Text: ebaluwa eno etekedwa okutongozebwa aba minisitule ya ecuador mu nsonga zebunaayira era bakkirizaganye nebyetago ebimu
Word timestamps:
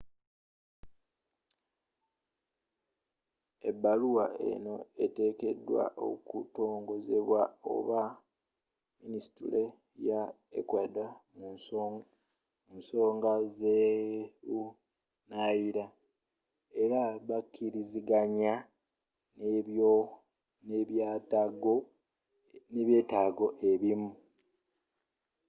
ebaluwa 3.69 4.25
eno 4.49 4.75
etekedwa 5.05 5.83
okutongozebwa 6.09 7.41
aba 7.73 8.01
minisitule 9.01 9.61
ya 10.07 10.21
ecuador 10.59 11.11
mu 12.69 12.75
nsonga 12.83 13.33
zebunaayira 13.57 15.85
era 16.83 17.01
bakkirizaganye 17.27 18.51
nebyetago 22.75 23.47
ebimu 23.71 24.11